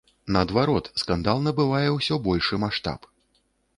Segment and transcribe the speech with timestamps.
[0.35, 3.09] Наадварот, скандал набывае ўсё большы маштаб.